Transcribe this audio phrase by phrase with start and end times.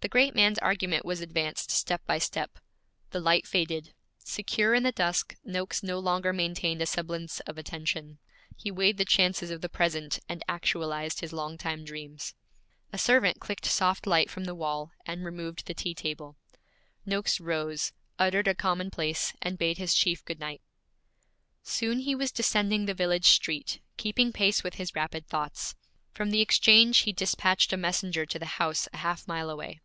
[0.00, 2.58] The great man's argument was advanced step by step.
[3.12, 3.94] The light faded.
[4.18, 8.18] Secure in the dusk, Noakes no longer maintained a semblance of attention.
[8.54, 12.34] He weighed the chances of the present and actualized his long time dreams.
[12.92, 16.36] A servant clicked soft light from the wall, and removed the tea table.
[17.06, 20.60] Noakes rose, uttered a commonplace, and bade his chief good night.
[21.62, 25.74] Soon he was descending the village street, keeping pace with his rapid thoughts.
[26.12, 29.80] From the exchange he dispatched a messenger to the house a half mile away.